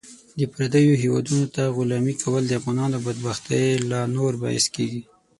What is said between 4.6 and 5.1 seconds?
کیږي.